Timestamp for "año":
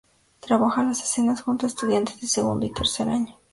3.07-3.37